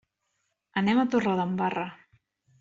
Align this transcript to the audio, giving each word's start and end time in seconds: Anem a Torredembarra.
Anem 0.81 1.01
a 1.03 1.05
Torredembarra. 1.17 1.87